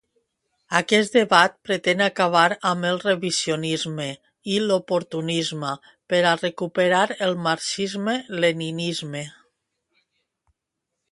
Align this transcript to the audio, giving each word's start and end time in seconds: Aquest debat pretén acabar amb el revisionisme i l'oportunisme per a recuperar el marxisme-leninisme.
Aquest 0.77 1.17
debat 1.17 1.57
pretén 1.69 1.99
acabar 2.05 2.45
amb 2.69 2.87
el 2.91 2.97
revisionisme 3.03 4.07
i 4.55 4.57
l'oportunisme 4.63 5.73
per 6.13 6.21
a 6.31 6.35
recuperar 6.41 7.03
el 7.29 7.37
marxisme-leninisme. 7.49 9.25